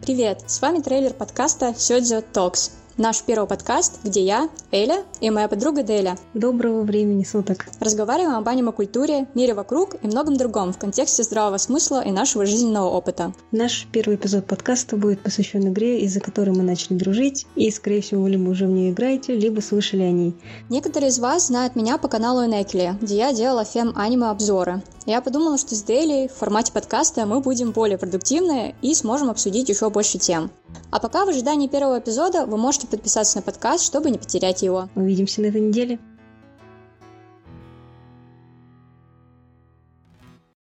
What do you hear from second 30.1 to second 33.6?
тем. А пока в ожидании первого эпизода вы можете подписаться на